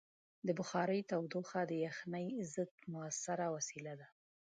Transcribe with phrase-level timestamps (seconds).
[0.47, 4.07] د بخارۍ تودوخه د یخنۍ ضد مؤثره وسیله ده.